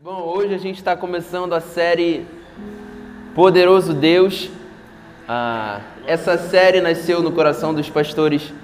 [0.00, 2.24] Bom, hoje a gente está começando a série
[3.34, 4.48] Poderoso Deus.
[5.26, 8.54] Ah, essa série nasceu no coração dos pastores,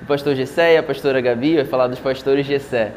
[0.00, 2.92] o pastor Gessé e a pastora Gabi, vai falar dos pastores Gessé.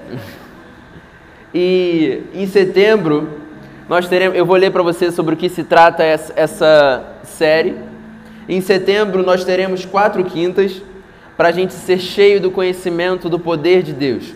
[1.54, 3.28] E em setembro,
[3.90, 7.76] nós teremos, eu vou ler para você sobre o que se trata essa, essa série.
[8.48, 10.82] Em setembro, nós teremos quatro quintas
[11.36, 14.34] para a gente ser cheio do conhecimento do poder de Deus.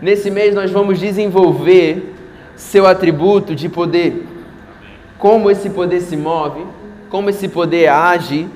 [0.00, 2.14] Nesse mês nós vamos desenvolver
[2.54, 4.26] seu atributo de poder.
[5.18, 6.64] Como esse poder se move,
[7.10, 8.48] como esse poder age,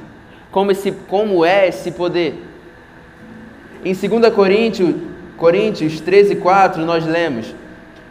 [0.52, 2.40] como, esse, como é esse poder.
[3.84, 4.94] Em 2 Coríntios,
[5.36, 7.52] Coríntios 13, 4, nós lemos: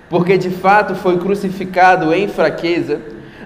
[0.09, 2.99] Porque de fato foi crucificado em fraqueza,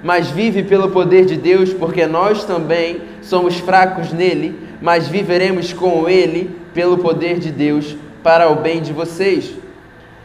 [0.04, 6.10] mas vive pelo poder de Deus, porque nós também somos fracos nele, mas viveremos com
[6.10, 9.65] ele pelo poder de Deus, para o bem de vocês.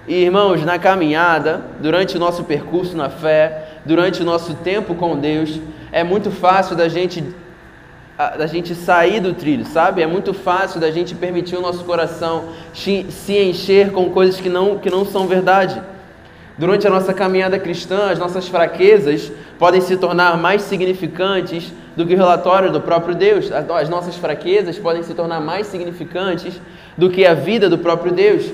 [0.08, 5.18] E irmãos, na caminhada, durante o nosso percurso na fé, durante o nosso tempo com
[5.18, 5.60] Deus,
[5.92, 7.22] é muito fácil da gente
[8.36, 10.02] da gente sair do trilho, sabe?
[10.02, 14.78] É muito fácil da gente permitir o nosso coração se encher com coisas que não,
[14.78, 15.80] que não são verdade.
[16.58, 22.12] Durante a nossa caminhada cristã, as nossas fraquezas podem se tornar mais significantes do que
[22.12, 23.50] o relatório do próprio Deus.
[23.50, 26.60] As nossas fraquezas podem se tornar mais significantes
[26.98, 28.52] do que a vida do próprio Deus.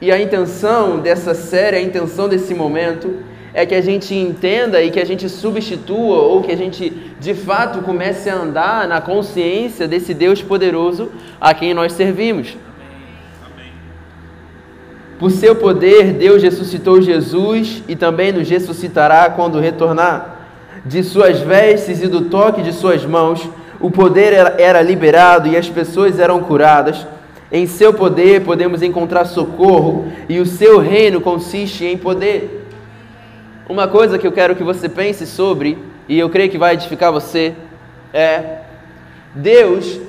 [0.00, 3.14] E a intenção dessa série, a intenção desse momento,
[3.54, 7.32] é que a gente entenda e que a gente substitua ou que a gente de
[7.32, 12.54] fato comece a andar na consciência desse Deus poderoso a quem nós servimos.
[15.18, 20.36] Por seu poder, Deus ressuscitou Jesus e também nos ressuscitará quando retornar.
[20.84, 23.48] De suas vestes e do toque de suas mãos,
[23.80, 27.06] o poder era liberado e as pessoas eram curadas.
[27.50, 32.66] Em seu poder podemos encontrar socorro e o seu reino consiste em poder.
[33.68, 37.12] Uma coisa que eu quero que você pense sobre, e eu creio que vai edificar
[37.12, 37.54] você,
[38.12, 38.58] é:
[39.34, 40.00] Deus,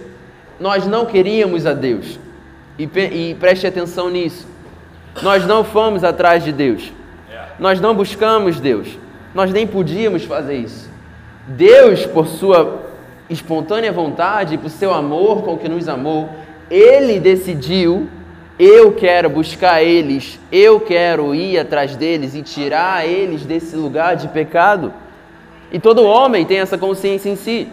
[0.59, 2.19] nós não queríamos a Deus,
[2.78, 4.47] e, e preste atenção nisso.
[5.23, 6.91] Nós não fomos atrás de Deus,
[7.57, 8.88] nós não buscamos Deus,
[9.33, 10.88] nós nem podíamos fazer isso.
[11.47, 12.81] Deus, por sua
[13.29, 16.29] espontânea vontade, por seu amor com que nos amou,
[16.69, 18.07] ele decidiu,
[18.59, 24.28] eu quero buscar eles, eu quero ir atrás deles e tirar eles desse lugar de
[24.28, 24.94] pecado.
[25.72, 27.67] E todo homem tem essa consciência em si.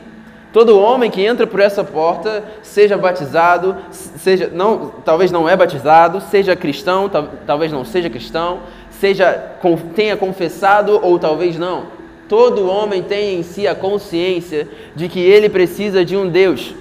[0.52, 6.20] Todo homem que entra por essa porta, seja batizado, seja não, talvez não é batizado,
[6.20, 7.10] seja cristão,
[7.44, 9.32] talvez não seja cristão, seja
[9.96, 11.86] tenha confessado ou talvez não.
[12.28, 16.74] Todo homem tem em si a consciência de que ele precisa de um Deus.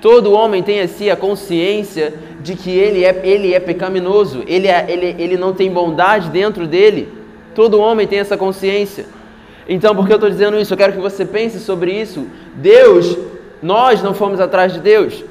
[0.00, 4.84] Todo homem tem assim a consciência de que ele é, ele é pecaminoso, ele, é,
[4.88, 7.08] ele, ele não tem bondade dentro dele.
[7.54, 9.06] Todo homem tem essa consciência.
[9.68, 10.72] Então, por que eu estou dizendo isso?
[10.72, 12.26] Eu quero que você pense sobre isso.
[12.54, 13.16] Deus,
[13.62, 15.24] nós não fomos atrás de Deus,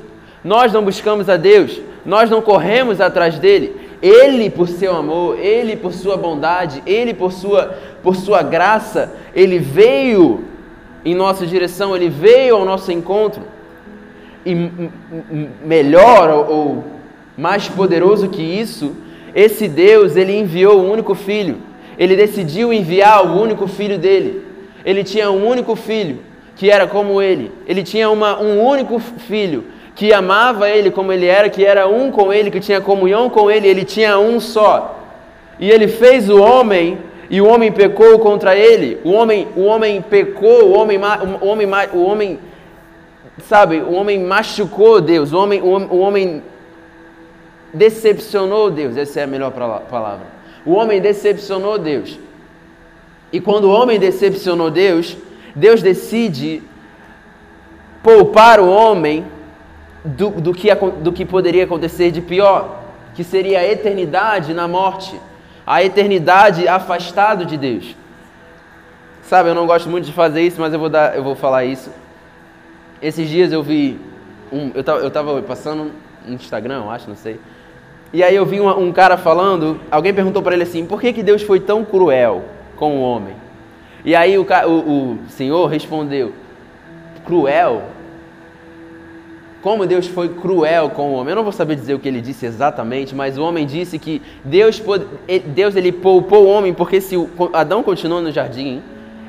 [0.44, 3.76] nós não buscamos a Deus, nós não corremos atrás dele.
[4.02, 9.58] Ele, por seu amor, ele, por sua bondade, ele, por sua, por sua graça, ele
[9.58, 10.44] veio
[11.06, 13.55] em nossa direção, ele veio ao nosso encontro
[14.46, 14.72] e
[15.66, 16.84] melhor ou
[17.38, 18.96] mais poderoso que isso,
[19.34, 21.58] esse Deus, ele enviou o único filho.
[21.98, 24.46] Ele decidiu enviar o único filho dele.
[24.86, 26.20] Ele tinha um único filho
[26.56, 27.52] que era como ele.
[27.68, 32.12] Ele tinha uma, um único filho que amava ele como ele era, que era um
[32.12, 33.68] com ele, que tinha comunhão com ele.
[33.68, 35.00] Ele tinha um só.
[35.60, 36.98] E ele fez o homem
[37.30, 39.00] e o homem pecou contra ele.
[39.04, 41.00] O homem, o homem pecou, o homem,
[41.42, 42.40] o homem, o homem
[43.44, 46.44] sabe, o homem machucou Deus, o homem, o homem,
[47.74, 50.28] decepcionou Deus, essa é a melhor palavra.
[50.66, 52.18] O homem decepcionou Deus.
[53.32, 55.18] E quando o homem decepcionou Deus,
[55.56, 56.64] Deus decide
[58.02, 59.26] poupar o homem
[60.04, 65.20] do, do, que, do que poderia acontecer de pior, que seria a eternidade na morte,
[65.66, 67.96] a eternidade afastado de Deus.
[69.24, 71.66] Sabe, eu não gosto muito de fazer isso, mas eu vou, dar, eu vou falar
[71.66, 71.90] isso.
[73.06, 74.00] Esses dias eu vi,
[74.52, 75.92] um, eu, tava, eu tava passando
[76.26, 77.40] no Instagram, eu acho, não sei.
[78.12, 81.14] E aí eu vi um, um cara falando, alguém perguntou para ele assim, por que,
[81.14, 83.36] que Deus foi tão cruel com o homem?
[84.04, 86.34] E aí o, o, o senhor respondeu,
[87.24, 87.84] cruel?
[89.62, 91.30] Como Deus foi cruel com o homem?
[91.30, 94.20] Eu não vou saber dizer o que ele disse exatamente, mas o homem disse que
[94.44, 94.82] Deus,
[95.54, 97.16] Deus ele poupou o homem porque se
[97.54, 98.82] Adão continuou no jardim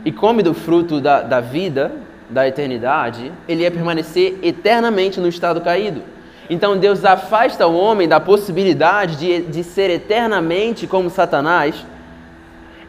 [0.03, 5.61] e come do fruto da, da vida, da eternidade, ele ia permanecer eternamente no estado
[5.61, 6.03] caído.
[6.49, 11.85] Então Deus afasta o homem da possibilidade de, de ser eternamente como Satanás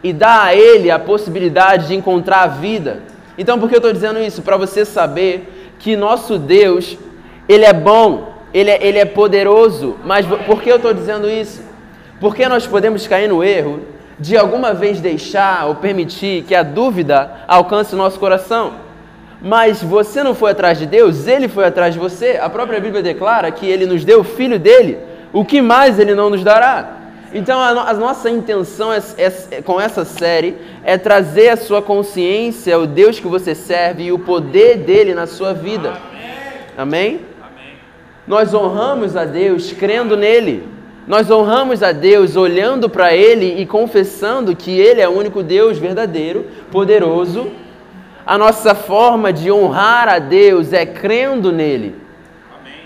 [0.04, 3.02] e dá a ele a possibilidade de encontrar a vida.
[3.38, 4.42] Então, por que eu estou dizendo isso?
[4.42, 6.98] Para você saber que nosso Deus,
[7.48, 9.96] Ele é bom, Ele é, ele é poderoso.
[10.04, 11.62] Mas por que eu estou dizendo isso?
[12.20, 13.82] Porque nós podemos cair no erro
[14.20, 18.87] de alguma vez deixar ou permitir que a dúvida alcance o nosso coração.
[19.42, 22.40] Mas você não foi atrás de Deus, Ele foi atrás de você.
[22.42, 24.98] A própria Bíblia declara que Ele nos deu o Filho dele.
[25.32, 26.98] O que mais Ele não nos dará?
[27.34, 31.82] Então, a, no, a nossa intenção é, é, com essa série é trazer a sua
[31.82, 35.90] consciência, o Deus que você serve e o poder dele na sua vida.
[35.90, 36.00] Amém?
[36.78, 37.22] Amém?
[37.42, 37.74] Amém.
[38.26, 40.64] Nós honramos a Deus crendo nele.
[41.06, 45.78] Nós honramos a Deus olhando para Ele e confessando que Ele é o único Deus
[45.78, 47.52] verdadeiro, poderoso.
[48.28, 51.96] A nossa forma de honrar a Deus é crendo nele.
[52.60, 52.82] Amém.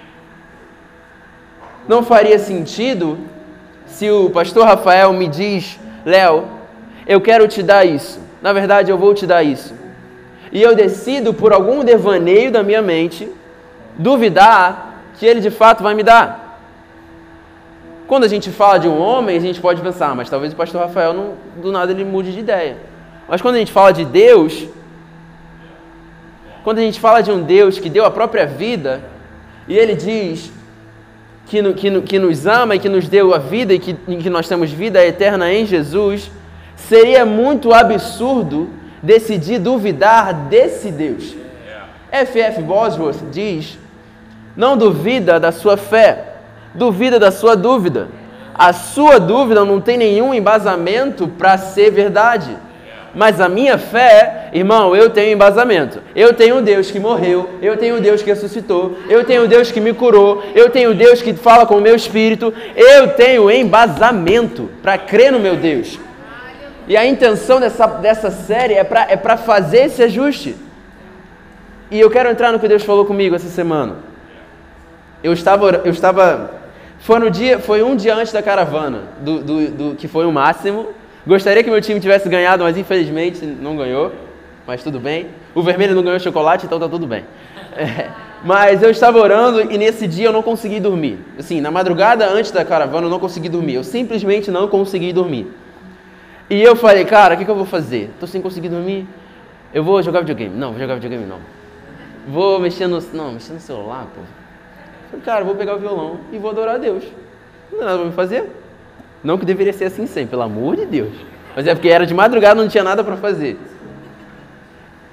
[1.88, 3.18] Não faria sentido
[3.88, 6.46] se o pastor Rafael me diz, Léo,
[7.08, 8.22] eu quero te dar isso.
[8.40, 9.74] Na verdade, eu vou te dar isso.
[10.52, 13.28] E eu decido, por algum devaneio da minha mente,
[13.98, 16.60] duvidar que ele de fato vai me dar.
[18.06, 20.56] Quando a gente fala de um homem, a gente pode pensar, ah, mas talvez o
[20.56, 22.78] pastor Rafael não, do nada ele mude de ideia.
[23.28, 24.68] Mas quando a gente fala de Deus,
[26.64, 29.02] quando a gente fala de um Deus que deu a própria vida,
[29.68, 30.52] e ele diz
[31.48, 34.48] que, que, que nos ama e que nos deu a vida e que, que nós
[34.48, 36.32] temos vida eterna em Jesus,
[36.76, 38.70] seria muito absurdo
[39.02, 41.36] decidir duvidar desse Deus.
[42.12, 42.62] F.F.
[42.62, 43.78] Bosworth diz:
[44.56, 46.36] não duvida da sua fé,
[46.74, 48.10] duvida da sua dúvida.
[48.54, 52.56] A sua dúvida não tem nenhum embasamento para ser verdade.
[53.16, 56.00] Mas a minha fé, irmão, eu tenho embasamento.
[56.16, 59.48] Eu tenho um Deus que morreu, eu tenho um Deus que ressuscitou, eu tenho um
[59.48, 62.54] Deus que me curou, eu tenho um Deus que fala com o meu espírito.
[62.76, 66.00] Eu tenho embasamento para crer no meu Deus.
[66.88, 70.56] E a intenção dessa, dessa série é para é fazer esse ajuste.
[71.90, 73.98] E eu quero entrar no que Deus falou comigo essa semana.
[75.24, 76.52] Eu estava, eu estava
[77.00, 80.32] foi, no dia, foi um dia antes da caravana, do, do, do, que foi o
[80.32, 80.88] máximo.
[81.26, 84.12] Gostaria que meu time tivesse ganhado, mas infelizmente não ganhou.
[84.72, 85.28] Mas tudo bem.
[85.54, 87.26] O vermelho não ganhou chocolate, então tá tudo bem.
[87.76, 88.10] É,
[88.42, 91.20] mas eu estava orando e nesse dia eu não consegui dormir.
[91.38, 93.74] Assim, na madrugada antes da caravana eu não consegui dormir.
[93.74, 95.52] Eu simplesmente não consegui dormir.
[96.50, 98.12] E eu falei, cara, o que, que eu vou fazer?
[98.18, 99.06] Tô sem conseguir dormir.
[99.74, 100.56] Eu vou jogar videogame.
[100.56, 101.40] Não, vou jogar videogame não.
[102.26, 103.02] Vou mexer no.
[103.12, 104.22] Não, mexer no celular, pô.
[105.10, 107.04] Falei, cara, vou pegar o violão e vou adorar a Deus.
[107.70, 108.50] Não tem nada pra me fazer.
[109.22, 111.12] Não que deveria ser assim sempre, pelo amor de Deus.
[111.58, 113.60] Mas é porque era de madrugada, não tinha nada para fazer.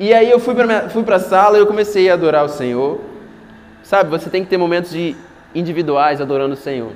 [0.00, 3.00] E aí eu fui para fui a sala e eu comecei a adorar o Senhor.
[3.82, 5.16] Sabe, você tem que ter momentos de
[5.52, 6.92] individuais adorando o Senhor.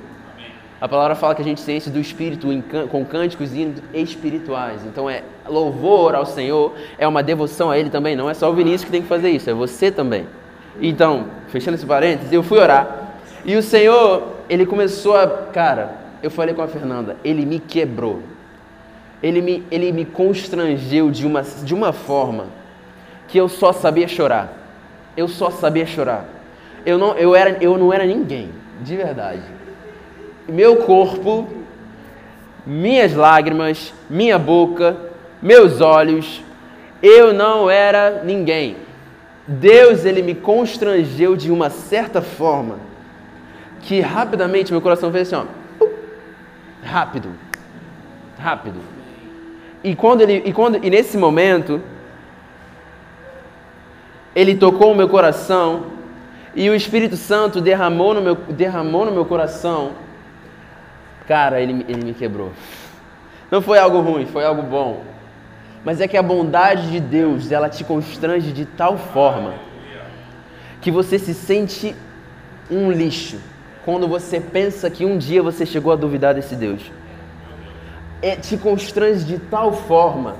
[0.79, 2.47] A palavra fala que a gente se enche do Espírito
[2.89, 4.85] com cânticos e espirituais.
[4.85, 8.15] Então é louvor ao Senhor, é uma devoção a Ele também.
[8.15, 10.25] Não é só o Vinícius que tem que fazer isso, é você também.
[10.81, 13.15] Então, fechando esse parênteses, eu fui orar.
[13.43, 15.27] E o Senhor, ele começou a.
[15.27, 18.21] Cara, eu falei com a Fernanda, ele me quebrou.
[19.21, 22.62] Ele me, ele me constrangeu de uma, de uma forma
[23.33, 24.53] que eu só sabia chorar.
[25.17, 26.23] Eu só sabia chorar.
[26.85, 28.51] Eu não, eu era, eu não era ninguém,
[28.81, 29.41] de verdade.
[30.47, 31.47] Meu corpo,
[32.63, 34.95] minhas lágrimas, minha boca,
[35.41, 36.43] meus olhos,
[37.01, 38.77] eu não era ninguém.
[39.47, 42.77] Deus ele me constrangeu de uma certa forma
[43.81, 45.47] que rapidamente meu coração fez assim,
[45.81, 45.87] ó,
[46.83, 47.29] rápido,
[48.37, 48.79] rápido.
[49.83, 51.81] E quando ele e quando e nesse momento
[54.35, 55.85] ele tocou o meu coração
[56.55, 59.91] e o Espírito Santo derramou no meu derramou no meu coração.
[61.27, 62.51] Cara, ele, ele me quebrou.
[63.49, 65.13] Não foi algo ruim, foi algo bom
[65.83, 69.55] mas é que a bondade de Deus, ela te constrange de tal forma
[70.79, 71.95] que você se sente
[72.71, 73.37] um lixo
[73.83, 76.81] quando você pensa que um dia você chegou a duvidar desse Deus.
[78.21, 80.37] É, te constrange de tal forma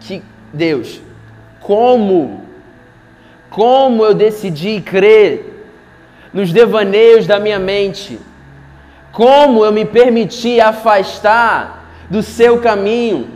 [0.00, 1.00] que Deus,
[1.68, 2.48] como
[3.50, 5.66] como eu decidi crer
[6.32, 8.18] nos devaneios da minha mente,
[9.12, 13.28] como eu me permiti afastar do seu caminho,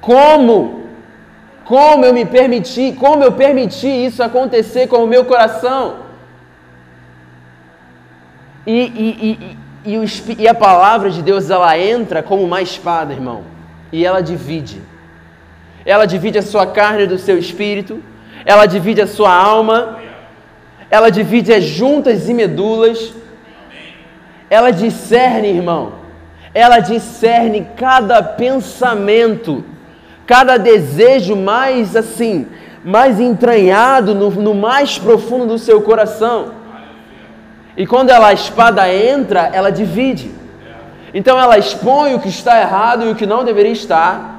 [0.00, 0.82] como?
[1.64, 5.98] Como eu me permiti, como eu permiti isso acontecer com o meu coração?
[8.66, 13.42] E, e, e, e, a palavra de Deus, ela entra como uma espada, irmão.
[13.92, 14.80] E ela divide.
[15.84, 18.02] Ela divide a sua carne do seu espírito.
[18.44, 19.98] Ela divide a sua alma.
[20.92, 23.14] ela divide as juntas e medulas,
[24.50, 25.94] ela discerne, irmão,
[26.52, 29.64] ela discerne cada pensamento,
[30.26, 32.46] cada desejo mais assim,
[32.84, 36.52] mais entranhado no, no mais profundo do seu coração.
[37.74, 40.30] E quando ela, a espada entra, ela divide.
[41.14, 44.31] Então ela expõe o que está errado e o que não deveria estar.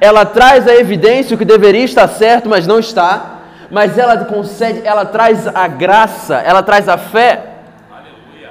[0.00, 3.38] Ela traz a evidência o que deveria estar certo, mas não está.
[3.70, 7.54] Mas ela concede, ela traz a graça, ela traz a fé.
[7.90, 8.50] Aleluia.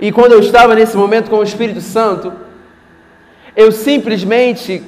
[0.00, 2.32] E quando eu estava nesse momento com o Espírito Santo,
[3.56, 4.82] eu simplesmente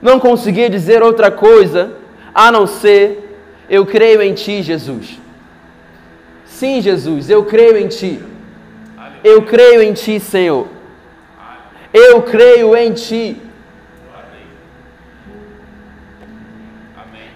[0.00, 1.92] não conseguia dizer outra coisa
[2.34, 5.20] a não ser: Eu creio em Ti, Jesus.
[6.44, 8.20] Sim, Jesus, eu creio em Ti.
[9.22, 10.68] Eu creio em Ti, Senhor.
[11.92, 13.42] Eu creio em Ti.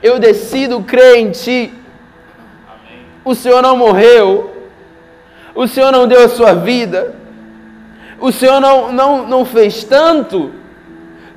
[0.02, 1.72] Eu decido crer em Ti.
[3.24, 4.68] O Senhor não morreu.
[5.54, 7.14] O Senhor não deu a sua vida.
[8.18, 10.52] O Senhor não, não, não fez tanto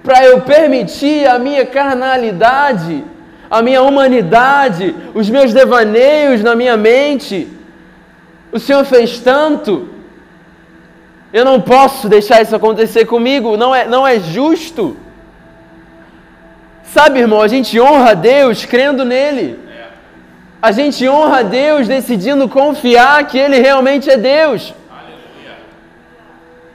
[0.04, 3.04] para eu permitir a minha carnalidade,
[3.50, 7.50] a minha humanidade, os meus devaneios na minha mente
[8.54, 9.90] o Senhor fez tanto.
[11.34, 13.58] Eu não posso deixar isso acontecer comigo.
[13.58, 14.96] Não é, não é justo.
[16.84, 19.60] Sabe, irmão, a gente honra a Deus crendo nele.
[20.62, 24.74] A gente honra a Deus decidindo confiar que Ele realmente é Deus.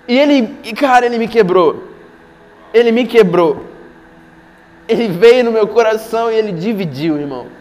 [0.07, 1.89] E Ele, e cara, Ele me quebrou.
[2.73, 3.65] Ele me quebrou.
[4.87, 7.59] Ele veio no meu coração e Ele dividiu, irmão.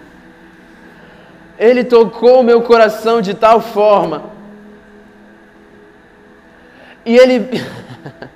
[1.57, 4.29] Ele tocou o meu coração de tal forma.
[7.03, 7.49] E ele.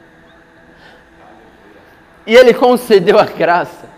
[2.26, 3.91] e ele concedeu a graça.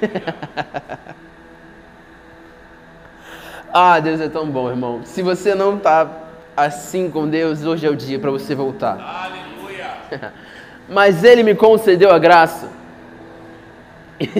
[3.72, 5.02] ah, Deus é tão bom, irmão.
[5.04, 6.10] Se você não está
[6.56, 8.98] assim com Deus, hoje é o dia para você voltar.
[9.00, 9.90] Aleluia.
[10.88, 12.70] Mas ele me concedeu a graça.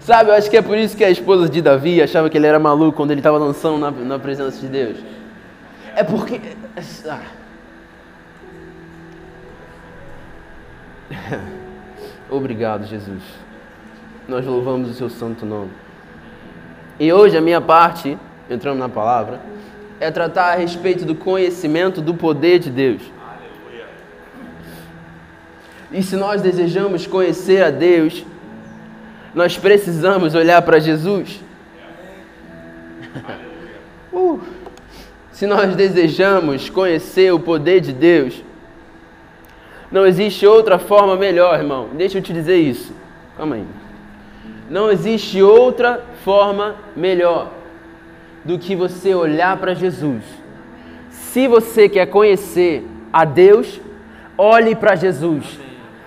[0.00, 2.46] Sabe, eu acho que é por isso que a esposa de Davi achava que ele
[2.46, 4.98] era maluco quando ele estava dançando na, na, presença de Deus.
[5.96, 6.42] É porque.
[7.08, 7.20] Ah.
[12.30, 13.22] Obrigado, Jesus.
[14.26, 15.70] Nós louvamos o seu santo nome.
[16.98, 18.16] E hoje a minha parte,
[18.48, 19.40] entrando na palavra,
[20.00, 23.02] é tratar a respeito do conhecimento do poder de Deus.
[25.92, 28.24] E se nós desejamos conhecer a Deus,
[29.34, 31.40] nós precisamos olhar para Jesus.
[34.12, 34.40] Uh,
[35.32, 38.44] se nós desejamos conhecer o poder de Deus,
[39.94, 41.90] não existe outra forma melhor, irmão.
[41.92, 42.92] Deixa eu te dizer isso.
[43.36, 43.64] Calma aí.
[44.68, 47.52] Não existe outra forma melhor
[48.44, 50.24] do que você olhar para Jesus.
[51.10, 53.80] Se você quer conhecer a Deus,
[54.36, 55.60] olhe para Jesus.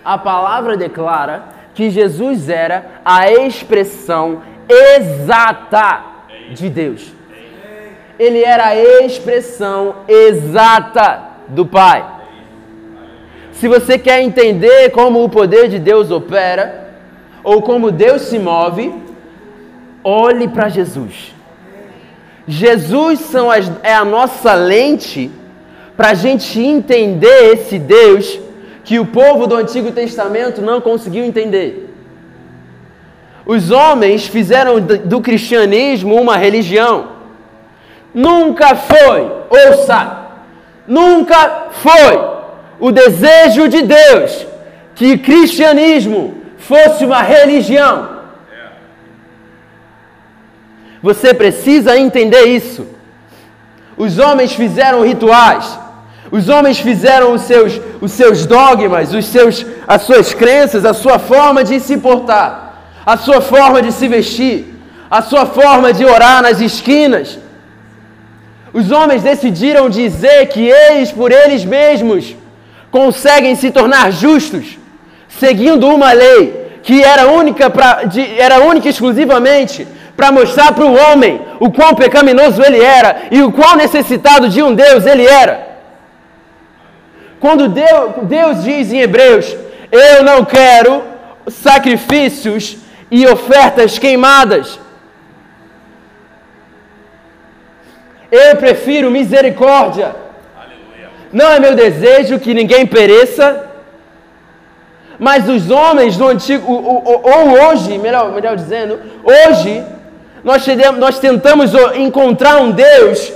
[0.04, 6.04] A palavra declara que Jesus era a expressão exata
[6.52, 7.10] de Deus.
[8.20, 8.76] Ele era a
[9.06, 12.17] expressão exata do Pai.
[13.60, 16.90] Se você quer entender como o poder de Deus opera,
[17.44, 18.94] ou como Deus se move,
[20.04, 21.34] olhe para Jesus.
[22.48, 25.32] Jesus são as, é a nossa lente
[25.96, 28.40] para a gente entender esse Deus
[28.84, 31.96] que o povo do Antigo Testamento não conseguiu entender.
[33.44, 37.08] Os homens fizeram do cristianismo uma religião.
[38.14, 40.28] Nunca foi, ouça,
[40.88, 42.37] nunca foi
[42.80, 44.46] o desejo de Deus
[44.96, 48.18] que o cristianismo fosse uma religião.
[51.02, 52.88] Você precisa entender isso.
[53.96, 55.80] Os homens fizeram rituais,
[56.32, 61.18] os homens fizeram os seus, os seus dogmas, os seus, as suas crenças, a sua
[61.18, 64.76] forma de se portar, a sua forma de se vestir,
[65.10, 67.40] a sua forma de orar nas esquinas.
[68.74, 72.36] Os homens decidiram dizer que eles, por eles mesmos,
[72.98, 74.76] conseguem se tornar justos,
[75.30, 80.98] seguindo uma lei que era única, pra, de, era única exclusivamente para mostrar para o
[81.06, 85.78] homem o quão pecaminoso ele era e o quão necessitado de um Deus ele era.
[87.40, 89.56] Quando Deus, Deus diz em Hebreus:
[89.92, 91.04] Eu não quero
[91.50, 92.78] sacrifícios
[93.12, 94.80] e ofertas queimadas.
[98.32, 100.27] Eu prefiro misericórdia.
[101.32, 103.68] Não é meu desejo que ninguém pereça,
[105.20, 109.84] Mas os homens do antigo, ou, hoje, melhor, melhor dizendo, hoje,
[110.44, 110.64] nós,
[110.98, 113.34] nós tentamos encontrar um Deus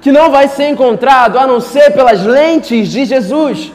[0.00, 3.72] que não vai ser encontrado a não ser pelas lentes de Jesus.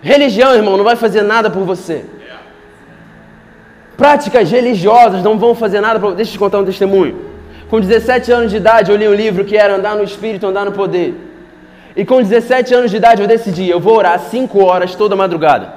[0.00, 2.04] Religião, irmão, não vai fazer nada por você.
[3.96, 7.37] Práticas religiosas não vão fazer nada por Deixa eu te contar um testemunho.
[7.68, 10.64] Com 17 anos de idade, eu li um livro que era Andar no Espírito, Andar
[10.64, 11.14] no Poder.
[11.94, 15.74] E com 17 anos de idade, eu decidi, eu vou orar 5 horas toda madrugada.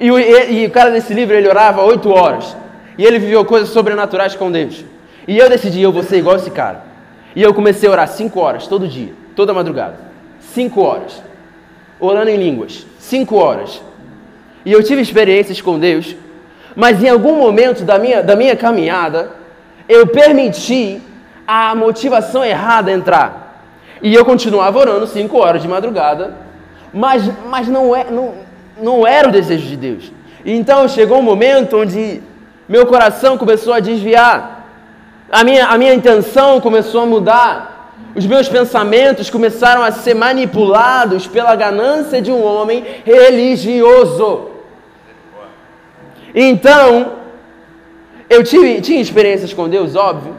[0.00, 2.56] E o, e, e o cara desse livro, ele orava 8 horas.
[2.96, 4.84] E ele viveu coisas sobrenaturais com Deus.
[5.26, 6.82] E eu decidi, eu vou ser igual esse cara.
[7.36, 9.96] E eu comecei a orar 5 horas todo dia, toda madrugada.
[10.54, 11.22] 5 horas.
[12.00, 12.86] Orando em línguas.
[12.98, 13.82] 5 horas.
[14.64, 16.16] E eu tive experiências com Deus.
[16.74, 19.37] Mas em algum momento da minha, da minha caminhada,
[19.88, 21.00] eu permiti
[21.46, 23.64] a motivação errada entrar.
[24.02, 26.36] E eu continuava orando cinco horas de madrugada,
[26.92, 28.34] mas, mas não, é, não,
[28.80, 30.12] não era o desejo de Deus.
[30.44, 32.22] Então chegou um momento onde
[32.68, 34.66] meu coração começou a desviar,
[35.30, 41.26] a minha, a minha intenção começou a mudar, os meus pensamentos começaram a ser manipulados
[41.26, 44.50] pela ganância de um homem religioso.
[46.34, 47.17] Então,
[48.28, 50.34] eu tive, tinha experiências com Deus, óbvio,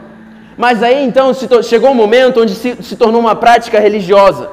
[0.56, 1.32] mas aí então
[1.62, 4.50] chegou um momento onde se, se tornou uma prática religiosa,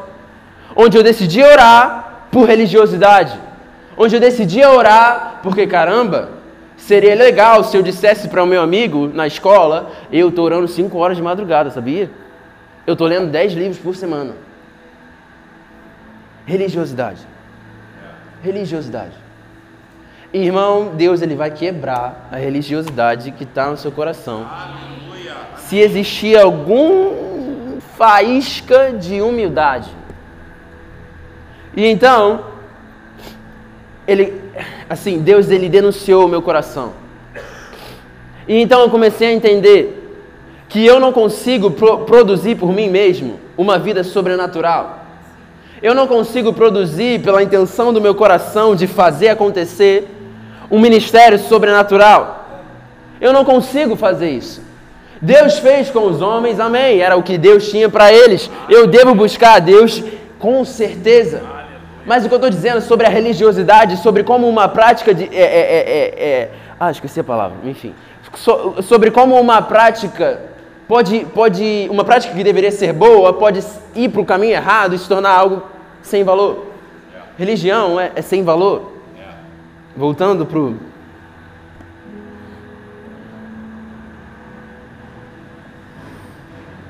[0.75, 3.37] onde eu decidi orar por religiosidade,
[3.97, 6.29] onde eu decidi orar porque, caramba,
[6.75, 10.97] seria legal se eu dissesse para o meu amigo na escola, eu estou orando 5
[10.97, 12.09] horas de madrugada, sabia?
[12.85, 14.33] Eu estou lendo 10 livros por semana.
[16.45, 17.19] Religiosidade.
[18.41, 19.26] Religiosidade.
[20.43, 24.45] Irmão, Deus ele vai quebrar a religiosidade que está no seu coração.
[25.57, 29.89] Se existir algum faísca de humildade.
[31.75, 32.45] E então,
[34.07, 34.41] ele,
[34.89, 36.93] assim, Deus ele denunciou o meu coração.
[38.47, 39.93] E então eu comecei a entender
[40.69, 45.05] que eu não consigo pro produzir por mim mesmo uma vida sobrenatural.
[45.81, 50.07] Eu não consigo produzir pela intenção do meu coração de fazer acontecer
[50.69, 52.45] um ministério sobrenatural.
[53.19, 54.61] Eu não consigo fazer isso.
[55.21, 56.99] Deus fez com os homens, amém.
[56.99, 58.49] Era o que Deus tinha para eles.
[58.69, 60.03] Eu devo buscar a Deus
[60.37, 61.41] com certeza.
[62.05, 65.25] Mas o que eu estou dizendo sobre a religiosidade, sobre como uma prática de.
[65.25, 66.49] É, é, é, é
[66.79, 67.93] ah, esqueci a palavra, enfim.
[68.35, 70.39] So, sobre como uma prática
[70.87, 71.87] pode, pode.
[71.89, 73.63] Uma prática que deveria ser boa pode
[73.95, 75.63] ir para o caminho errado e se tornar algo
[76.01, 76.67] sem valor.
[77.37, 78.96] Religião é, é sem valor.
[79.97, 80.75] Voltando para o.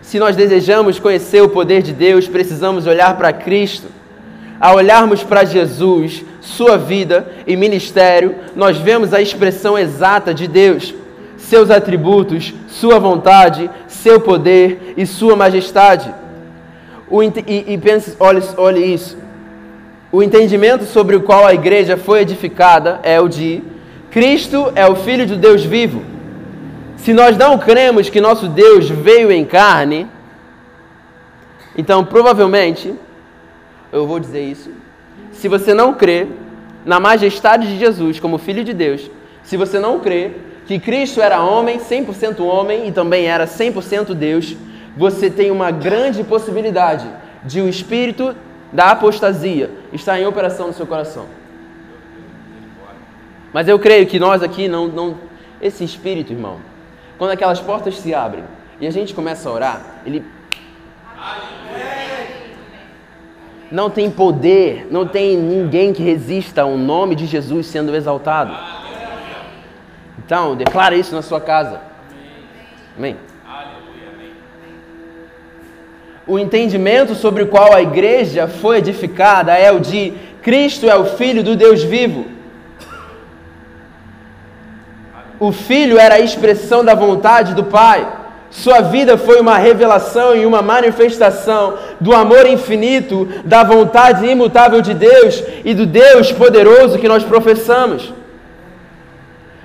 [0.02, 3.88] Se nós desejamos conhecer o poder de Deus, precisamos olhar para Cristo.
[4.60, 10.93] Ao olharmos para Jesus, sua vida e ministério, nós vemos a expressão exata de Deus,
[11.38, 16.13] seus atributos, sua vontade, seu poder e sua majestade.
[17.10, 17.32] O, e,
[17.67, 19.27] e pense, olhe, olhe isso.
[20.12, 23.62] O entendimento sobre o qual a igreja foi edificada é o de
[24.10, 26.02] Cristo é o Filho de Deus vivo.
[26.96, 30.08] Se nós não cremos que nosso Deus veio em carne,
[31.78, 32.93] então provavelmente,
[33.91, 34.72] eu vou dizer isso,
[35.32, 36.26] se você não crê
[36.86, 39.12] na majestade de Jesus como Filho de Deus,
[39.43, 40.32] se você não crê
[40.65, 44.56] que Cristo era homem, 100% homem e também era 100% Deus,
[44.96, 47.06] você tem uma grande possibilidade
[47.43, 48.36] de o Espírito
[48.71, 51.25] da apostasia está em operação no seu coração.
[53.53, 55.15] Mas eu creio que nós aqui não, não.
[55.62, 56.60] Esse espírito, irmão,
[57.17, 58.43] quando aquelas portas se abrem
[58.80, 60.23] e a gente começa a orar, ele.
[63.71, 68.56] Não tem poder, não tem ninguém que resista ao nome de Jesus sendo exaltado.
[70.19, 71.82] Então, declara isso na sua casa.
[72.97, 73.17] Amém.
[76.28, 81.06] O entendimento sobre o qual a igreja foi edificada é o de Cristo é o
[81.06, 82.26] Filho do Deus vivo.
[85.40, 88.08] O Filho era a expressão da vontade do Pai.
[88.50, 94.94] Sua vida foi uma revelação e uma manifestação do amor infinito, da vontade imutável de
[94.94, 98.13] Deus e do Deus poderoso que nós professamos.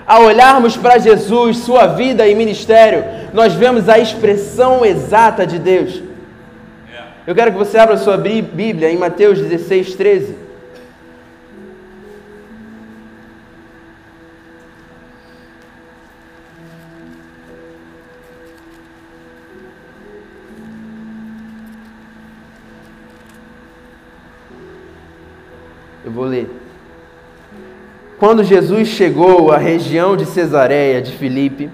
[0.07, 6.12] Ao olharmos para Jesus, sua vida e ministério, nós vemos a expressão exata de Deus.
[7.25, 10.35] Eu quero que você abra sua Bíblia em Mateus 16, 13.
[26.05, 26.51] Eu vou ler.
[28.19, 31.71] Quando Jesus chegou à região de Cesareia de Filipe,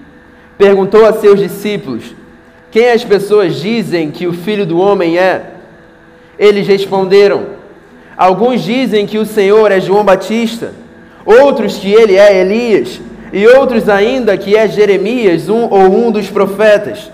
[0.59, 2.18] perguntou a seus discípulos:
[2.71, 5.53] Quem as pessoas dizem que o filho do homem é?
[6.37, 7.47] Eles responderam:
[8.15, 10.73] Alguns dizem que o Senhor é João Batista,
[11.25, 13.01] outros que ele é Elias,
[13.33, 17.11] e outros ainda que é Jeremias, um ou um dos profetas.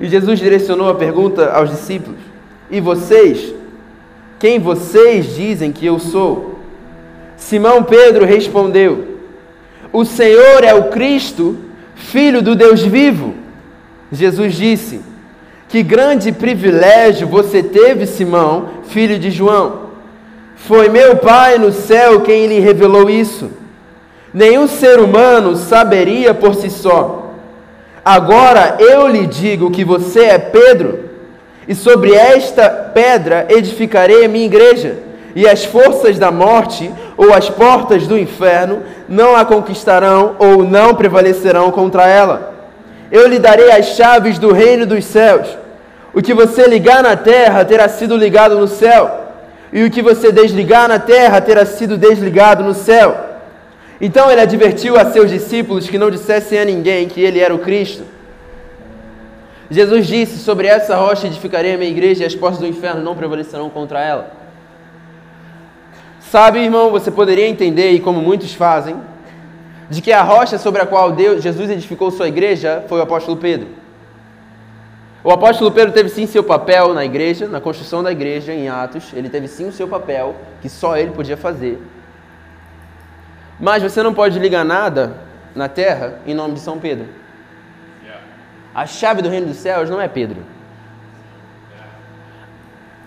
[0.00, 2.20] E Jesus direcionou a pergunta aos discípulos:
[2.70, 3.54] E vocês?
[4.38, 6.58] Quem vocês dizem que eu sou?
[7.36, 9.18] Simão Pedro respondeu:
[9.92, 11.58] O Senhor é o Cristo,
[11.94, 13.41] filho do Deus vivo.
[14.12, 15.00] Jesus disse:
[15.68, 19.90] Que grande privilégio você teve, Simão, filho de João.
[20.54, 23.50] Foi meu Pai no céu quem lhe revelou isso.
[24.32, 27.32] Nenhum ser humano saberia por si só.
[28.04, 31.12] Agora eu lhe digo que você é Pedro
[31.66, 34.98] e sobre esta pedra edificarei a minha igreja,
[35.34, 40.94] e as forças da morte ou as portas do inferno não a conquistarão ou não
[40.94, 42.51] prevalecerão contra ela.
[43.12, 45.46] Eu lhe darei as chaves do reino dos céus.
[46.14, 49.28] O que você ligar na terra terá sido ligado no céu,
[49.70, 53.14] e o que você desligar na terra terá sido desligado no céu.
[54.00, 57.58] Então ele advertiu a seus discípulos que não dissessem a ninguém que ele era o
[57.58, 58.02] Cristo.
[59.70, 63.14] Jesus disse: Sobre essa rocha edificarei a minha igreja e as portas do inferno não
[63.14, 64.32] prevalecerão contra ela.
[66.30, 68.96] Sabe, irmão, você poderia entender, e como muitos fazem,
[69.90, 73.36] de que a rocha sobre a qual Deus, Jesus edificou sua igreja foi o apóstolo
[73.36, 73.68] Pedro.
[75.24, 79.12] O apóstolo Pedro teve sim seu papel na igreja, na construção da igreja, em Atos.
[79.12, 81.80] Ele teve sim o seu papel, que só ele podia fazer.
[83.60, 85.14] Mas você não pode ligar nada
[85.54, 87.06] na terra em nome de São Pedro.
[88.74, 90.42] A chave do reino dos céus não é Pedro.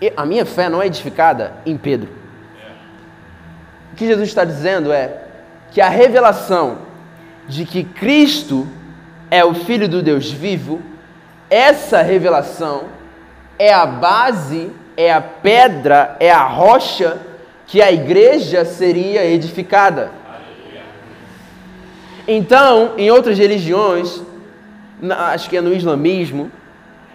[0.00, 2.08] E a minha fé não é edificada em Pedro.
[3.92, 5.25] O que Jesus está dizendo é
[5.70, 6.78] que a revelação
[7.48, 8.66] de que Cristo
[9.30, 10.80] é o Filho do Deus vivo,
[11.48, 12.84] essa revelação
[13.58, 17.18] é a base, é a pedra, é a rocha
[17.66, 20.10] que a igreja seria edificada.
[22.26, 24.20] Então, em outras religiões,
[25.32, 26.50] acho que é no islamismo,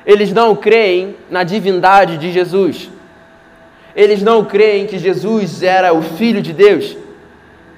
[0.06, 2.90] eles não creem na divindade de Jesus.
[3.96, 6.98] Eles não creem que Jesus era o Filho de Deus,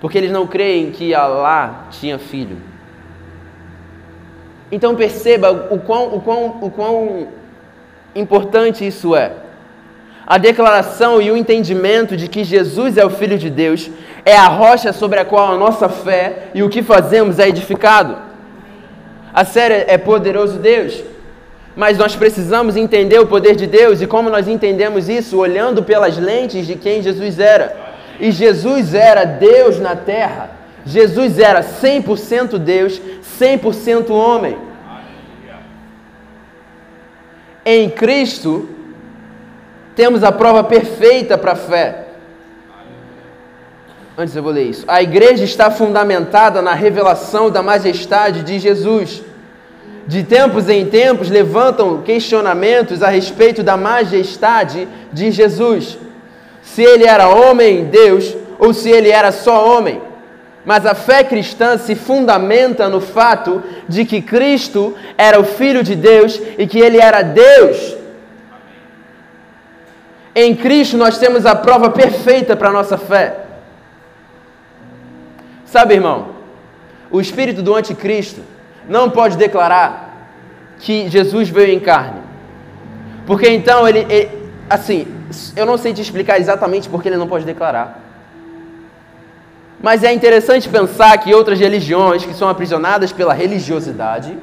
[0.03, 2.57] porque eles não creem que Alá tinha filho.
[4.69, 7.27] Então perceba o quão, o quão, o quão
[8.13, 9.31] importante isso é.
[10.27, 13.89] A declaração e o entendimento de que Jesus é o Filho de Deus
[14.25, 18.17] é a rocha sobre a qual a nossa fé e o que fazemos é edificado.
[19.33, 21.01] A série é poderoso Deus.
[21.77, 26.17] Mas nós precisamos entender o poder de Deus e como nós entendemos isso olhando pelas
[26.17, 27.82] lentes de quem Jesus era.
[28.23, 30.51] E Jesus era Deus na terra.
[30.85, 33.01] Jesus era 100% Deus,
[33.37, 34.57] 100% homem.
[37.65, 38.69] Em Cristo
[39.93, 42.05] temos a prova perfeita para a fé.
[44.17, 44.85] Antes eu vou ler isso.
[44.87, 49.21] A igreja está fundamentada na revelação da majestade de Jesus.
[50.07, 55.97] De tempos em tempos levantam questionamentos a respeito da majestade de Jesus.
[56.63, 60.01] Se ele era homem, Deus, ou se ele era só homem.
[60.65, 65.95] Mas a fé cristã se fundamenta no fato de que Cristo era o Filho de
[65.95, 67.97] Deus e que ele era Deus.
[70.33, 73.41] Em Cristo nós temos a prova perfeita para a nossa fé.
[75.65, 76.29] Sabe, irmão,
[77.11, 78.41] o espírito do anticristo
[78.87, 80.29] não pode declarar
[80.79, 82.21] que Jesus veio em carne.
[83.25, 84.29] Porque então ele, ele,
[84.69, 85.07] assim,
[85.55, 87.99] eu não sei te explicar exatamente porque ele não pode declarar.
[89.81, 94.37] Mas é interessante pensar que outras religiões que são aprisionadas pela religiosidade,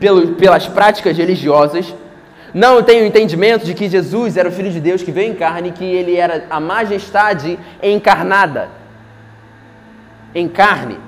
[0.00, 1.94] pelo, pelas práticas religiosas,
[2.54, 5.34] não têm o entendimento de que Jesus era o Filho de Deus que veio em
[5.34, 8.70] carne, que ele era a majestade encarnada
[10.34, 10.98] em carne.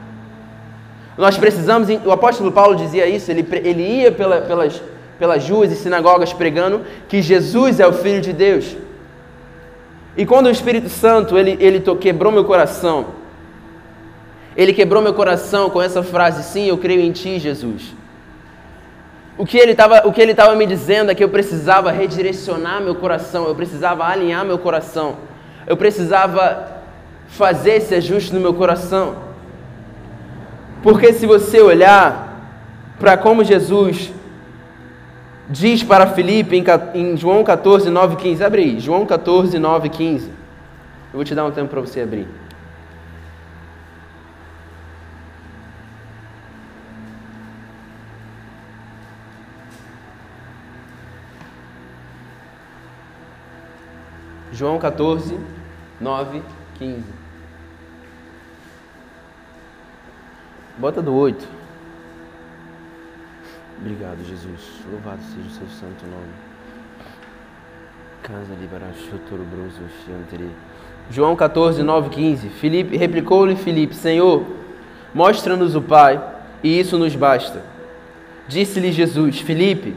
[1.17, 4.83] Nós precisamos, o apóstolo Paulo dizia isso, ele, ele ia pela, pelas,
[5.19, 8.77] pelas ruas e sinagogas pregando que Jesus é o Filho de Deus.
[10.21, 13.07] E quando o Espírito Santo ele, ele quebrou meu coração,
[14.55, 17.95] ele quebrou meu coração com essa frase: Sim, eu creio em Ti, Jesus.
[19.39, 24.05] O que ele estava me dizendo é que eu precisava redirecionar meu coração, eu precisava
[24.05, 25.17] alinhar meu coração,
[25.67, 26.83] eu precisava
[27.27, 29.17] fazer esse ajuste no meu coração.
[30.83, 32.45] Porque se você olhar
[32.99, 34.13] para como Jesus
[35.51, 36.57] diz para Filipe
[36.95, 40.27] em, João 14, 9 15, abre aí, João 14, 9 15.
[40.29, 40.33] Eu
[41.15, 42.27] vou te dar um tempo para você abrir.
[54.53, 55.39] João 14,
[56.01, 56.43] 9,
[56.79, 57.05] 15.
[60.79, 61.60] Bota do 8.
[63.81, 64.61] Obrigado, Jesus.
[64.91, 66.51] Louvado seja o seu santo nome.
[68.23, 68.55] Casa.
[71.11, 72.49] João 14, 9, 15.
[72.51, 74.45] Filipe, replicou-lhe Filipe, Senhor,
[75.15, 76.23] mostra-nos o Pai,
[76.63, 77.63] e isso nos basta.
[78.47, 79.95] Disse-lhe Jesus, Filipe,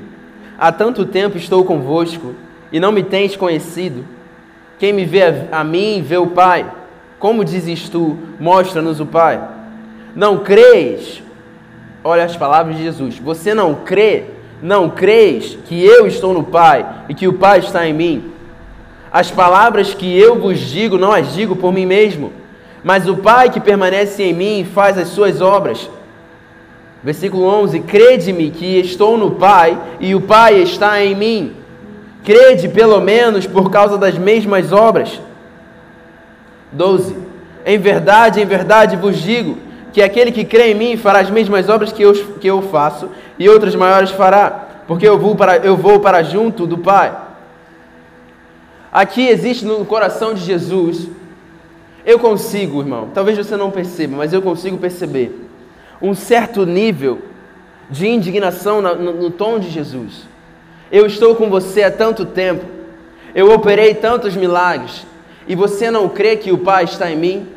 [0.58, 2.34] há tanto tempo estou convosco,
[2.72, 4.06] e não me tens conhecido.
[4.80, 6.72] Quem me vê a, a mim, vê o Pai.
[7.20, 9.42] Como dizes tu, mostra-nos o Pai.
[10.16, 11.23] Não creis?
[12.04, 13.18] Olha as palavras de Jesus.
[13.20, 14.26] Você não crê?
[14.62, 18.32] Não creis que eu estou no Pai e que o Pai está em mim?
[19.12, 22.34] As palavras que eu vos digo, não as digo por mim mesmo,
[22.84, 25.90] mas o Pai que permanece em mim faz as suas obras.
[27.02, 31.54] Versículo 11: Crede-me que estou no Pai e o Pai está em mim.
[32.24, 35.22] Crede pelo menos por causa das mesmas obras.
[36.72, 37.16] 12.
[37.66, 39.58] Em verdade, em verdade vos digo
[39.94, 43.10] que aquele que crê em mim fará as mesmas obras que eu, que eu faço
[43.38, 44.50] e outras maiores fará,
[44.88, 47.16] porque eu vou, para, eu vou para junto do Pai.
[48.92, 51.08] Aqui existe no coração de Jesus,
[52.06, 55.48] eu consigo, irmão, talvez você não perceba, mas eu consigo perceber
[56.02, 57.22] um certo nível
[57.90, 60.28] de indignação no, no, no tom de Jesus.
[60.92, 62.66] Eu estou com você há tanto tempo.
[63.34, 65.06] Eu operei tantos milagres.
[65.48, 67.48] E você não crê que o Pai está em mim?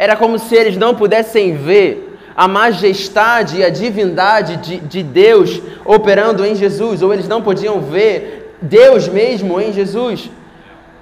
[0.00, 5.60] Era como se eles não pudessem ver a majestade e a divindade de, de Deus
[5.84, 10.30] operando em Jesus, ou eles não podiam ver Deus mesmo em Jesus.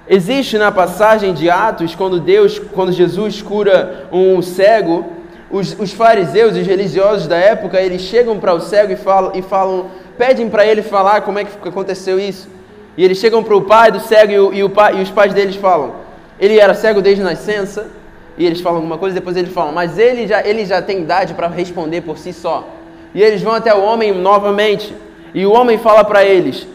[0.05, 5.13] Existe na passagem de Atos, quando Deus, quando Jesus cura um cego,
[5.49, 9.41] os, os fariseus os religiosos da época, eles chegam para o cego e falam, e
[9.41, 9.85] falam
[10.17, 12.49] pedem para ele falar como é que aconteceu isso.
[12.97, 15.09] E eles chegam para o pai do cego e, o, e, o pai, e os
[15.09, 15.95] pais deles falam:
[16.37, 17.97] ele era cego desde nascença.
[18.39, 21.33] E eles falam alguma coisa, depois eles falam: mas ele já, ele já tem idade
[21.33, 22.65] para responder por si só.
[23.13, 24.95] E eles vão até o homem novamente.
[25.33, 26.65] E o homem fala para eles: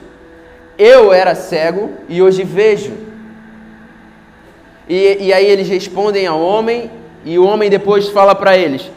[0.76, 2.92] Eu era cego e hoje vejo.
[4.86, 6.90] E, e aí eles respondem ao homem,
[7.24, 8.90] e o homem depois fala para eles: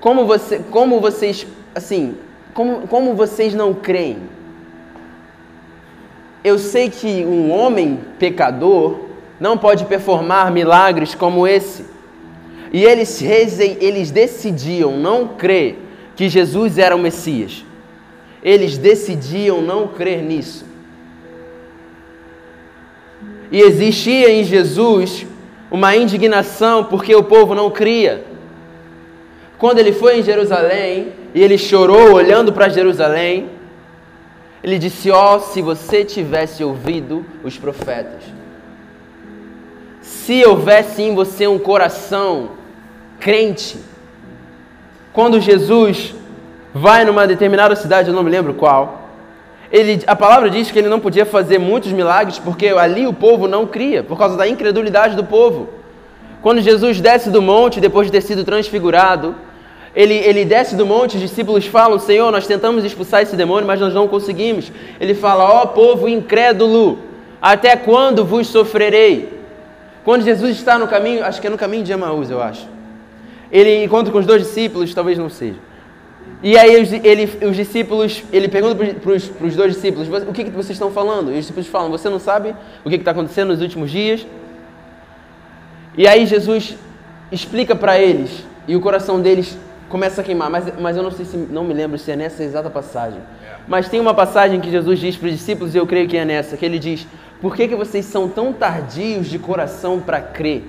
[0.00, 2.16] Como, você, como vocês, assim,
[2.54, 4.16] como, como vocês não creem?
[6.42, 11.84] Eu sei que um homem pecador não pode performar milagres como esse.
[12.72, 15.78] E eles, eles decidiam não crer
[16.16, 17.64] que Jesus era o Messias.
[18.42, 20.66] Eles decidiam não crer nisso.
[23.50, 25.26] E existia em Jesus
[25.70, 28.24] uma indignação porque o povo não cria.
[29.58, 33.50] Quando ele foi em Jerusalém e ele chorou olhando para Jerusalém,
[34.62, 38.22] ele disse: Ó, oh, se você tivesse ouvido os profetas,
[40.24, 42.48] se houvesse em você um coração
[43.20, 43.76] crente,
[45.12, 46.14] quando Jesus
[46.72, 49.02] vai numa determinada cidade, eu não me lembro qual,
[49.70, 53.46] ele, a palavra diz que ele não podia fazer muitos milagres porque ali o povo
[53.46, 55.68] não cria, por causa da incredulidade do povo.
[56.40, 59.34] Quando Jesus desce do monte depois de ter sido transfigurado,
[59.94, 63.78] ele, ele desce do monte, os discípulos falam: Senhor, nós tentamos expulsar esse demônio, mas
[63.78, 64.72] nós não conseguimos.
[64.98, 66.98] Ele fala: Ó oh, povo incrédulo,
[67.42, 69.33] até quando vos sofrerei?
[70.04, 72.68] Quando Jesus está no caminho, acho que é no caminho de Emaús, eu acho.
[73.50, 75.58] Ele encontra com os dois discípulos, talvez não seja.
[76.42, 80.70] E aí ele, os discípulos, ele pergunta para os dois discípulos: O que, que vocês
[80.70, 81.30] estão falando?
[81.30, 84.26] E os discípulos falam: Você não sabe o que está acontecendo nos últimos dias?
[85.96, 86.76] E aí Jesus
[87.32, 89.56] explica para eles, e o coração deles
[89.88, 92.42] começa a queimar, mas, mas eu não sei se não me lembro se é nessa
[92.42, 93.20] exata passagem.
[93.66, 96.24] Mas tem uma passagem que Jesus diz para os discípulos, e eu creio que é
[96.24, 97.06] nessa, que ele diz:
[97.44, 100.64] Por que, que vocês são tão tardios de coração para crer?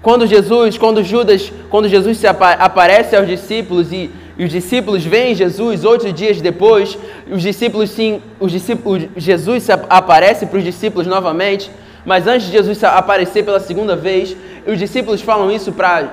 [0.00, 5.04] Quando Jesus, quando Judas, quando Jesus se apa aparece aos discípulos e, e, os discípulos
[5.04, 6.96] veem Jesus oito dias depois,
[7.30, 11.70] os discípulos sim, os discípulos, Jesus se aparece para os discípulos novamente,
[12.06, 14.34] mas antes de Jesus aparecer pela segunda vez,
[14.66, 16.08] os discípulos falam isso para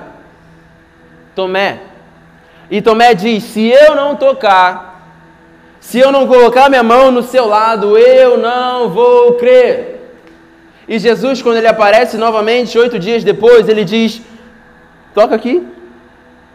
[1.34, 1.78] Tomé.
[2.70, 4.91] E Tomé diz: Se eu não tocar,
[5.82, 10.00] se eu não colocar minha mão no seu lado, eu não vou crer.
[10.86, 14.22] E Jesus, quando ele aparece novamente, oito dias depois, ele diz:
[15.12, 15.66] Toca aqui,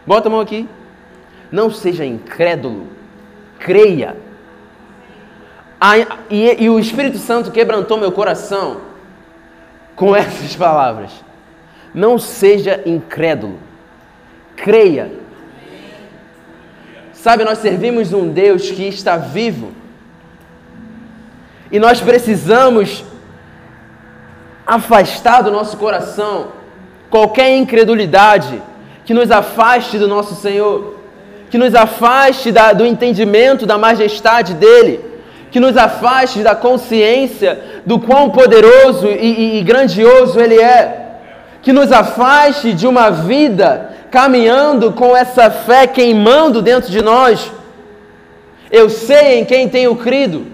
[0.06, 0.66] bota a mão aqui.
[1.52, 2.86] Não seja incrédulo,
[3.58, 4.16] creia.
[6.30, 8.80] e, e o Espírito Santo quebrantou meu coração
[9.94, 11.12] com essas palavras:
[11.92, 13.58] Não seja incrédulo,
[14.56, 15.27] creia.
[17.22, 19.72] Sabe, nós servimos um Deus que está vivo.
[21.70, 23.04] E nós precisamos
[24.64, 26.52] afastar do nosso coração
[27.10, 28.62] qualquer incredulidade
[29.04, 30.96] que nos afaste do nosso Senhor,
[31.50, 35.04] que nos afaste da, do entendimento da majestade dEle,
[35.50, 41.07] que nos afaste da consciência do quão poderoso e, e, e grandioso Ele é,
[41.62, 47.50] que nos afaste de uma vida caminhando com essa fé queimando dentro de nós.
[48.70, 50.46] Eu sei em quem tenho crido.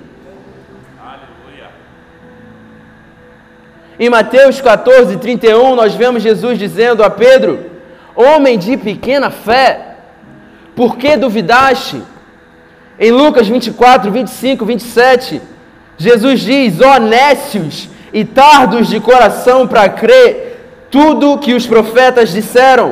[1.01, 1.69] Aleluia.
[3.99, 7.71] Em Mateus 14, 31, nós vemos Jesus dizendo a Pedro:
[8.15, 9.97] Homem de pequena fé,
[10.75, 12.03] por que duvidaste?
[12.99, 15.43] Em Lucas 24, 25, 27,
[15.99, 20.54] Jesus diz: Ó nécios e tardos de coração para crer
[20.95, 22.89] tudo que os profetas disseram.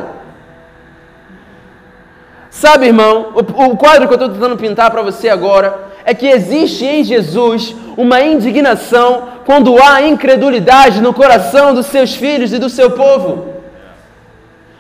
[2.51, 5.69] Sabe, irmão, o, o quadro que eu estou tentando pintar para você agora
[6.05, 12.53] é que existe em Jesus uma indignação quando há incredulidade no coração dos seus filhos
[12.53, 13.31] e do seu povo.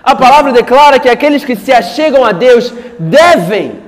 [0.02, 3.78] A palavra declara que aqueles que se achegam a Deus devem,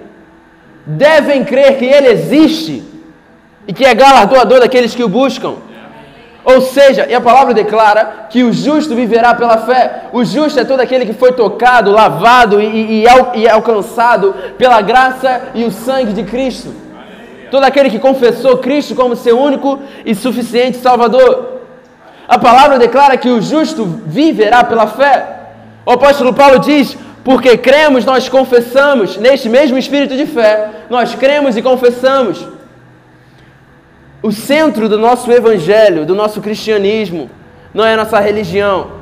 [0.87, 2.85] devem crer que Ele existe
[3.67, 5.55] e que é galardoador daqueles que o buscam.
[6.45, 10.05] Ou seja, e a palavra declara que o justo viverá pela fé.
[10.13, 13.05] O justo é todo aquele que foi tocado, lavado e, e,
[13.35, 16.75] e alcançado pela graça e o sangue de Cristo.
[17.51, 21.61] Todo aquele que confessou Cristo como seu único e suficiente Salvador.
[22.29, 25.27] A palavra declara que o justo viverá pela fé.
[25.87, 31.57] O apóstolo Paulo diz: porque cremos, nós confessamos, neste mesmo espírito de fé, nós cremos
[31.57, 32.54] e confessamos
[34.25, 37.31] o centro do nosso evangelho, do nosso cristianismo,
[37.75, 38.93] não é a nossa religião,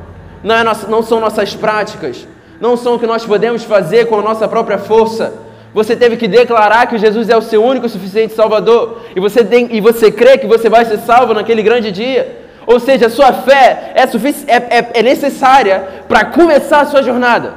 [0.43, 2.27] não, é nossa, não são nossas práticas,
[2.61, 5.33] não são o que nós podemos fazer com a nossa própria força.
[5.73, 9.45] Você teve que declarar que Jesus é o seu único e suficiente Salvador, e você,
[9.45, 12.41] tem, e você crê que você vai ser salvo naquele grande dia.
[12.67, 17.55] Ou seja, a sua fé é, é, é, é necessária para começar a sua jornada.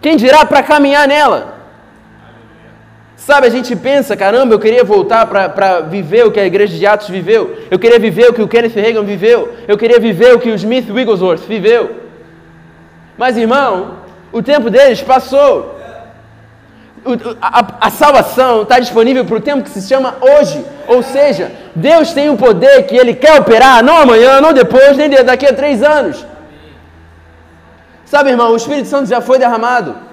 [0.00, 1.61] Quem dirá para caminhar nela?
[3.26, 6.84] Sabe, a gente pensa, caramba, eu queria voltar para viver o que a igreja de
[6.84, 7.56] Atos viveu.
[7.70, 9.54] Eu queria viver o que o Kenneth Reagan viveu.
[9.68, 11.98] Eu queria viver o que o Smith Wigglesworth viveu.
[13.16, 13.98] Mas, irmão,
[14.32, 15.78] o tempo deles passou.
[17.04, 20.64] O, a, a, salvação está disponível para o tempo que se chama hoje.
[20.88, 25.08] Ou seja, Deus tem um poder que Ele quer operar, não amanhã, não depois, nem
[25.08, 26.26] daqui a três anos.
[28.04, 30.10] Sabe, irmão, o Espírito Santo já foi derramado.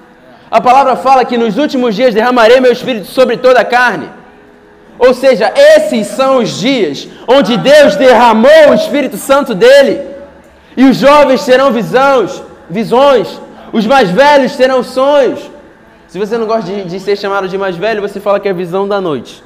[0.50, 4.10] A palavra fala que nos últimos dias derramarei meu espírito sobre toda a carne.
[4.98, 10.06] Ou seja, esses são os dias onde Deus derramou o Espírito Santo dele.
[10.76, 13.40] E os jovens terão visões, visões,
[13.72, 15.40] os mais velhos terão sonhos.
[16.08, 18.52] Se você não gosta de, de ser chamado de mais velho, você fala que é
[18.52, 19.42] visão da noite.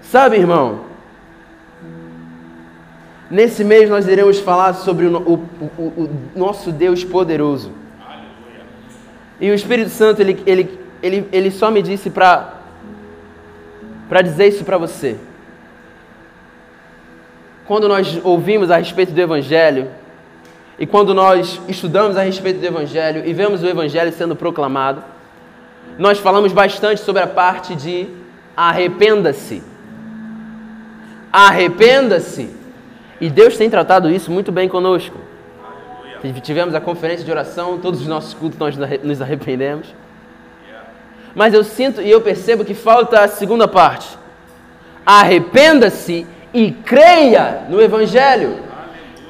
[0.00, 0.93] Sabe, irmão?
[3.30, 5.32] Nesse mês nós iremos falar sobre o, o,
[5.78, 7.72] o, o nosso Deus poderoso.
[9.40, 12.60] E o Espírito Santo, ele, ele, ele, ele só me disse para
[14.22, 15.16] dizer isso para você.
[17.66, 19.88] Quando nós ouvimos a respeito do Evangelho,
[20.78, 25.02] e quando nós estudamos a respeito do Evangelho e vemos o Evangelho sendo proclamado,
[25.98, 28.08] nós falamos bastante sobre a parte de
[28.56, 29.62] arrependa-se.
[31.32, 32.63] Arrependa-se.
[33.20, 35.18] E Deus tem tratado isso muito bem conosco.
[36.42, 39.94] Tivemos a conferência de oração, todos os nossos cultos nós nos arrependemos.
[41.34, 44.08] Mas eu sinto e eu percebo que falta a segunda parte.
[45.04, 48.60] Arrependa-se e creia no Evangelho.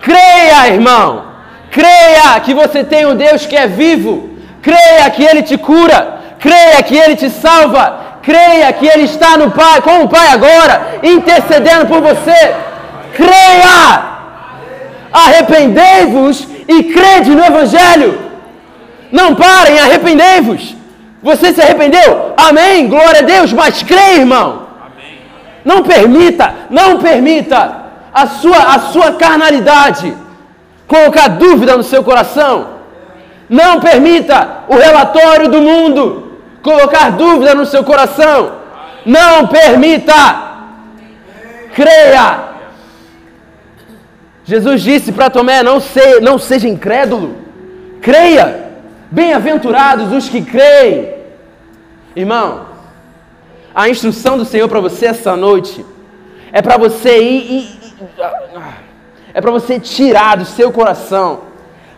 [0.01, 1.33] Creia, irmão.
[1.71, 4.39] Creia que você tem um Deus que é vivo.
[4.63, 6.21] Creia que Ele te cura.
[6.39, 8.19] Creia que Ele te salva.
[8.23, 12.55] Creia que Ele está no Pai, com o Pai agora, intercedendo por você
[13.15, 14.15] creia.
[15.13, 18.19] Arrependei-vos e crede no Evangelho.
[19.13, 20.75] Não parem, arrependei-vos.
[21.23, 22.35] Você se arrependeu?
[22.37, 24.67] Amém, glória a Deus, mas crê, irmão.
[24.85, 25.19] Amém.
[25.65, 30.15] Não permita, não permita a sua, a sua carnalidade
[30.87, 32.75] colocar dúvida no seu coração.
[33.49, 38.53] Não permita o relatório do mundo colocar dúvida no seu coração.
[39.07, 40.43] Não permita.
[41.75, 42.54] Creia
[44.45, 47.37] Jesus disse para Tomé: não, se, não seja incrédulo,
[48.01, 48.63] creia.
[49.11, 51.15] Bem-aventurados os que creem.
[52.17, 52.67] Irmão,
[53.75, 55.85] a instrução do Senhor para você essa noite
[56.53, 57.79] é para você ir,
[59.33, 61.43] é para você tirar do seu coração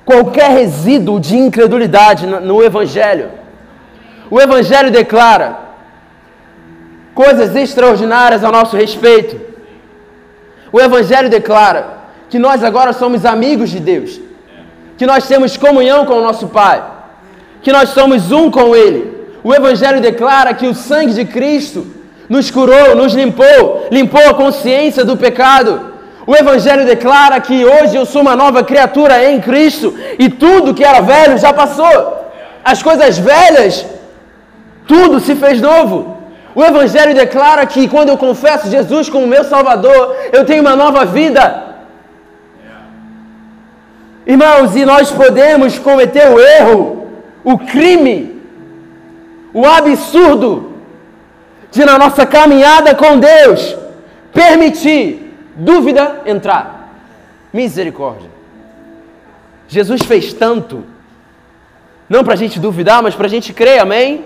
[0.04, 3.30] qualquer resíduo de incredulidade no Evangelho.
[4.30, 5.58] O Evangelho declara
[7.14, 9.40] coisas extraordinárias a nosso respeito.
[10.70, 11.95] O Evangelho declara
[12.28, 14.20] que nós agora somos amigos de Deus,
[14.96, 16.82] que nós temos comunhão com o nosso Pai,
[17.62, 19.14] que nós somos um com Ele.
[19.42, 21.86] O Evangelho declara que o sangue de Cristo
[22.28, 25.92] nos curou, nos limpou, limpou a consciência do pecado.
[26.26, 30.84] O Evangelho declara que hoje eu sou uma nova criatura em Cristo e tudo que
[30.84, 32.24] era velho já passou.
[32.64, 33.86] As coisas velhas,
[34.88, 36.16] tudo se fez novo.
[36.52, 41.04] O Evangelho declara que quando eu confesso Jesus como meu Salvador, eu tenho uma nova
[41.04, 41.75] vida.
[44.26, 47.06] Irmãos, e nós podemos cometer o erro,
[47.44, 48.42] o crime,
[49.54, 50.72] o absurdo
[51.70, 53.76] de na nossa caminhada com Deus
[54.32, 56.92] permitir dúvida entrar.
[57.52, 58.28] Misericórdia.
[59.68, 60.84] Jesus fez tanto,
[62.08, 64.24] não para a gente duvidar, mas para a gente crer, amém?